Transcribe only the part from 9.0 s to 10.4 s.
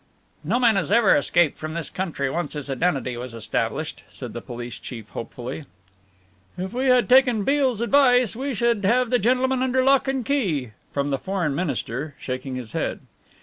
the gentleman under lock and